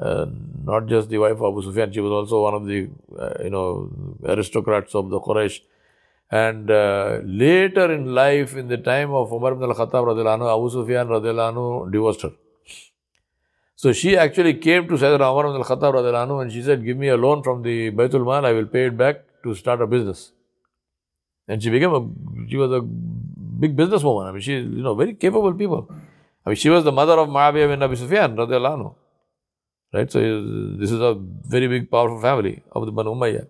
uh, 0.00 0.26
not 0.64 0.86
just 0.86 1.08
the 1.08 1.18
wife 1.18 1.32
of 1.32 1.52
Abu 1.52 1.62
Sufyan, 1.62 1.92
she 1.92 2.00
was 2.00 2.10
also 2.10 2.42
one 2.42 2.54
of 2.54 2.66
the, 2.66 2.88
uh, 3.18 3.44
you 3.44 3.50
know, 3.50 3.90
aristocrats 4.24 4.94
of 4.94 5.10
the 5.10 5.20
Quraysh. 5.20 5.60
And 6.30 6.70
uh, 6.70 7.20
later 7.24 7.92
in 7.92 8.14
life, 8.14 8.56
in 8.56 8.68
the 8.68 8.78
time 8.78 9.10
of 9.12 9.32
Umar 9.32 9.52
ibn 9.52 9.64
al-Khattab 9.64 10.04
anhu, 10.14 10.56
Abu 10.56 10.70
Sufyan 10.70 11.08
anhu 11.08 11.90
divorced 11.92 12.22
her. 12.22 12.32
So 13.74 13.92
she 13.92 14.16
actually 14.16 14.54
came 14.54 14.86
to 14.88 14.94
Sayyidina 14.94 15.32
Umar 15.32 15.46
ibn 15.48 15.56
al-Khattab 15.56 15.94
anhu 15.94 16.42
and 16.42 16.52
she 16.52 16.62
said, 16.62 16.84
give 16.84 16.96
me 16.96 17.08
a 17.08 17.16
loan 17.16 17.42
from 17.42 17.62
the 17.62 17.90
Baytul 17.90 18.24
Mal, 18.24 18.46
I 18.46 18.52
will 18.52 18.66
pay 18.66 18.86
it 18.86 18.96
back 18.96 19.24
to 19.42 19.54
start 19.54 19.82
a 19.82 19.86
business. 19.86 20.32
And 21.48 21.60
she 21.62 21.68
became 21.68 21.92
a, 21.92 22.48
she 22.48 22.56
was 22.56 22.70
a 22.70 22.80
big 22.80 23.76
businesswoman. 23.76 24.28
I 24.28 24.32
mean, 24.32 24.40
she, 24.40 24.52
you 24.52 24.82
know, 24.82 24.94
very 24.94 25.14
capable 25.14 25.52
people. 25.52 25.90
I 26.46 26.50
mean, 26.50 26.56
she 26.56 26.70
was 26.70 26.84
the 26.84 26.92
mother 26.92 27.18
of 27.18 27.28
Muawiyah 27.28 27.68
bin 27.68 27.82
Abi 27.82 27.96
Sufyan 27.96 28.36
anhu. 28.36 28.94
Right? 29.92 30.10
So 30.10 30.20
uh, 30.20 30.78
this 30.78 30.92
is 30.92 31.00
a 31.00 31.14
very 31.18 31.66
big, 31.68 31.90
powerful 31.90 32.20
family 32.20 32.62
of 32.72 32.86
the 32.86 32.92
Banu 32.92 33.14
Umayyah. 33.14 33.46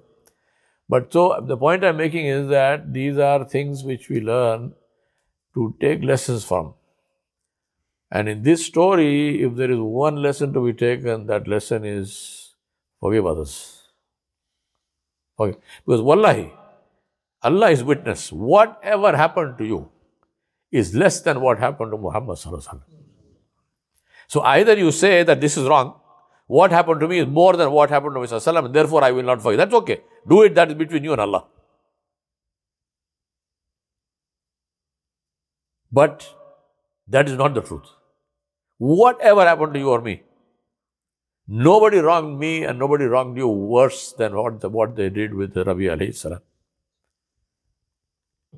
But 0.88 1.12
so 1.12 1.40
the 1.46 1.56
point 1.56 1.84
I'm 1.84 1.96
making 1.96 2.26
is 2.26 2.48
that 2.48 2.92
these 2.92 3.18
are 3.18 3.44
things 3.44 3.84
which 3.84 4.08
we 4.08 4.20
learn 4.20 4.74
to 5.54 5.74
take 5.80 6.02
lessons 6.02 6.44
from. 6.44 6.74
And 8.10 8.28
in 8.28 8.42
this 8.42 8.66
story, 8.66 9.42
if 9.42 9.54
there 9.54 9.70
is 9.70 9.78
one 9.78 10.16
lesson 10.16 10.52
to 10.54 10.64
be 10.64 10.72
taken, 10.72 11.26
that 11.26 11.46
lesson 11.46 11.84
is 11.84 12.54
forgive 12.98 13.26
others. 13.26 13.82
Okay. 15.38 15.58
Because 15.86 16.00
wallahi, 16.00 16.52
Allah 17.42 17.70
is 17.70 17.84
witness. 17.84 18.32
Whatever 18.32 19.16
happened 19.16 19.58
to 19.58 19.64
you 19.64 19.90
is 20.72 20.94
less 20.94 21.20
than 21.20 21.40
what 21.40 21.58
happened 21.58 21.92
to 21.92 21.98
Muhammad. 21.98 22.38
So 24.28 24.42
either 24.42 24.76
you 24.76 24.90
say 24.90 25.22
that 25.22 25.40
this 25.40 25.56
is 25.56 25.66
wrong, 25.66 25.94
what 26.58 26.72
happened 26.72 27.00
to 27.00 27.06
me 27.10 27.18
is 27.22 27.28
more 27.28 27.56
than 27.58 27.70
what 27.70 27.90
happened 27.90 28.14
to 28.16 28.20
Mr. 28.20 28.58
and 28.58 28.74
therefore 28.74 29.04
I 29.04 29.12
will 29.12 29.22
not 29.22 29.40
forgive. 29.40 29.58
That's 29.58 29.74
okay. 29.74 30.00
Do 30.28 30.42
it, 30.42 30.56
that 30.56 30.68
is 30.72 30.74
between 30.74 31.04
you 31.04 31.12
and 31.12 31.20
Allah. 31.20 31.44
But 35.92 36.28
that 37.06 37.28
is 37.28 37.36
not 37.36 37.54
the 37.54 37.62
truth. 37.62 37.94
Whatever 38.78 39.44
happened 39.44 39.74
to 39.74 39.78
you 39.78 39.90
or 39.90 40.00
me, 40.00 40.22
nobody 41.46 41.98
wronged 41.98 42.36
me 42.40 42.64
and 42.64 42.80
nobody 42.80 43.04
wronged 43.04 43.36
you 43.36 43.46
worse 43.46 44.12
than 44.12 44.34
what, 44.34 44.60
the, 44.60 44.68
what 44.68 44.96
they 44.96 45.08
did 45.08 45.32
with 45.32 45.54
Nabi 45.54 45.88
alayhi 45.96 46.16
salam. 46.16 46.40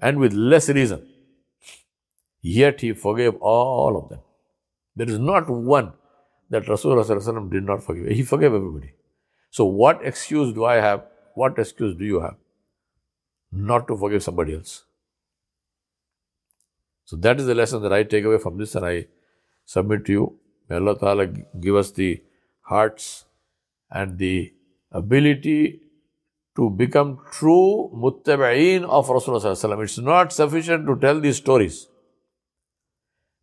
And 0.00 0.18
with 0.18 0.32
less 0.32 0.70
reason. 0.70 1.06
Yet 2.40 2.80
he 2.80 2.94
forgave 2.94 3.34
all 3.37 3.99
of 3.99 4.08
them. 4.08 4.20
There 4.96 5.11
is 5.11 5.18
not 5.18 5.50
one 5.50 5.92
that 6.52 6.64
Rasulullah 6.66 7.50
did 7.50 7.64
not 7.64 7.82
forgive. 7.82 8.09
He 8.09 8.23
forgave 8.23 8.54
everybody. 8.54 8.92
So, 9.50 9.64
what 9.64 10.00
excuse 10.04 10.54
do 10.54 10.64
I 10.66 10.76
have? 10.76 11.04
What 11.35 11.59
excuse 11.59 11.97
do 11.97 12.04
you 12.04 12.21
have 12.21 12.37
not 13.50 13.88
to 13.88 13.97
forgive 13.97 14.23
somebody 14.23 14.54
else? 14.54 14.85
So 17.04 17.16
that 17.16 17.40
is 17.40 17.47
the 17.47 17.54
lesson 17.54 17.82
that 17.82 17.92
I 17.92 18.02
take 18.04 18.25
away 18.25 18.38
from 18.38 18.59
this 18.59 18.75
and 18.75 18.87
I 18.87 19.06
submit 19.66 20.04
to 20.06 20.12
you. 20.12 20.38
May 20.68 20.76
Allah 20.76 20.99
Ta'ala 20.99 21.26
give 21.26 21.76
us 21.76 21.90
the 21.90 22.23
hearts 22.62 23.25
and 23.90 24.18
the 24.18 24.52
ability 24.90 25.80
to 26.56 26.71
become 26.71 27.18
true 27.30 27.90
muttaba'een 27.94 28.85
of 28.85 29.09
Rasulullah. 29.09 29.82
It's 29.82 29.99
not 29.99 30.32
sufficient 30.32 30.87
to 30.87 30.97
tell 30.97 31.21
these 31.21 31.37
stories. 31.37 31.88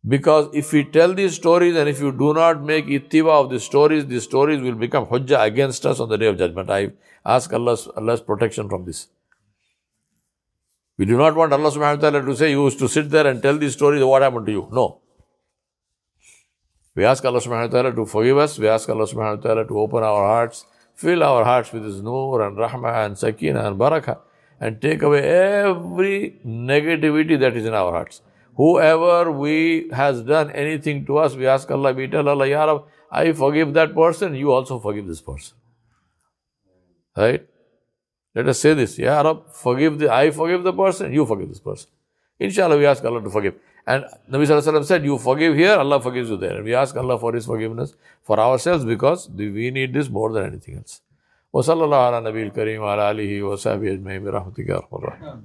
Because 0.06 0.48
if 0.54 0.72
we 0.72 0.84
tell 0.84 1.12
these 1.14 1.34
stories 1.34 1.76
and 1.76 1.88
if 1.88 2.00
you 2.00 2.10
do 2.10 2.32
not 2.32 2.62
make 2.62 2.86
ittiba 2.86 3.28
of 3.28 3.50
these 3.50 3.64
stories, 3.64 4.06
these 4.06 4.24
stories 4.24 4.60
will 4.60 4.74
become 4.74 5.06
hujjah 5.06 5.44
against 5.44 5.84
us 5.84 6.00
on 6.00 6.08
the 6.08 6.16
day 6.16 6.26
of 6.26 6.38
judgment. 6.38 6.70
I 6.70 6.92
ask 7.24 7.52
Allah's, 7.52 7.86
Allah's 7.96 8.20
protection 8.22 8.68
from 8.68 8.86
this. 8.86 9.08
We 10.96 11.04
do 11.04 11.18
not 11.18 11.34
want 11.34 11.52
Allah 11.52 11.70
subhanahu 11.70 12.02
wa 12.02 12.10
ta'ala 12.10 12.24
to 12.24 12.36
say, 12.36 12.50
you 12.50 12.64
used 12.64 12.78
to 12.78 12.88
sit 12.88 13.10
there 13.10 13.26
and 13.26 13.42
tell 13.42 13.58
these 13.58 13.74
stories, 13.74 14.02
what 14.02 14.22
happened 14.22 14.46
to 14.46 14.52
you? 14.52 14.68
No. 14.72 15.00
We 16.94 17.04
ask 17.04 17.24
Allah 17.24 17.40
subhanahu 17.40 17.72
wa 17.72 17.80
ta'ala 17.80 17.94
to 17.94 18.06
forgive 18.06 18.38
us. 18.38 18.58
We 18.58 18.68
ask 18.68 18.88
Allah 18.88 19.06
subhanahu 19.06 19.36
wa 19.36 19.42
ta'ala 19.42 19.66
to 19.68 19.78
open 19.78 20.02
our 20.02 20.26
hearts, 20.26 20.64
fill 20.94 21.22
our 21.22 21.44
hearts 21.44 21.72
with 21.72 21.84
His 21.84 22.02
nur 22.02 22.42
and 22.46 22.56
rahmah 22.56 23.06
and 23.06 23.18
sakina 23.18 23.66
and 23.66 23.78
barakah 23.78 24.18
and 24.60 24.80
take 24.80 25.02
away 25.02 25.22
every 25.22 26.40
negativity 26.44 27.38
that 27.38 27.56
is 27.56 27.64
in 27.64 27.74
our 27.74 27.92
hearts. 27.92 28.20
Whoever 28.55 29.31
we 29.31 29.89
has 29.91 30.21
done 30.21 30.51
anything 30.51 31.05
to 31.07 31.17
us, 31.17 31.35
we 31.35 31.45
ask 31.45 31.69
Allah, 31.69 31.93
we 31.93 32.07
tell 32.07 32.27
Allah, 32.27 32.47
Ya 32.47 32.63
Rab, 32.65 32.83
I 33.11 33.33
forgive 33.33 33.73
that 33.73 33.93
person, 33.93 34.35
you 34.35 34.51
also 34.51 34.79
forgive 34.79 35.07
this 35.07 35.21
person. 35.21 35.57
Right? 37.17 37.45
Let 38.33 38.47
us 38.47 38.59
say 38.59 38.73
this, 38.73 38.97
Ya 38.97 39.21
Rab, 39.21 39.51
forgive 39.51 39.99
the, 39.99 40.11
I 40.11 40.31
forgive 40.31 40.63
the 40.63 40.73
person, 40.73 41.13
you 41.13 41.25
forgive 41.25 41.49
this 41.49 41.59
person. 41.59 41.89
Inshallah, 42.39 42.77
we 42.77 42.85
ask 42.85 43.03
Allah 43.03 43.21
to 43.21 43.29
forgive. 43.29 43.55
And 43.87 44.03
Nabi 44.31 44.47
Sallallahu 44.47 44.83
said, 44.83 45.05
You 45.05 45.17
forgive 45.17 45.55
here, 45.55 45.75
Allah 45.75 46.01
forgives 46.01 46.29
you 46.29 46.37
there. 46.37 46.55
And 46.57 46.65
we 46.65 46.73
ask 46.73 46.95
Allah 46.97 47.19
for 47.19 47.33
His 47.33 47.45
forgiveness 47.45 47.93
for 48.23 48.39
ourselves 48.39 48.83
because 48.83 49.29
we 49.29 49.69
need 49.71 49.93
this 49.93 50.09
more 50.09 50.31
than 50.33 50.45
anything 50.45 50.77
else. 50.77 51.01
وصلى 51.53 51.83
الله 51.83 51.97
على 51.97 52.21
نبي 52.21 52.43
الكريم 52.43 52.81
وعلى 52.81 53.11
آله 53.11 53.43
وصحبه 53.43 53.93
أجمعين 53.93 54.23
برحمتك 54.23 54.69
يا 54.69 54.75
أرحم 54.75 54.95
الراحمين 54.95 55.43